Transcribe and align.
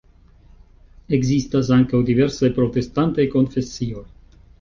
Ekzistas 1.17 1.69
ankaŭ 1.75 1.99
diversaj 2.07 2.49
protestantaj 2.55 3.27
konfesioj. 3.35 4.03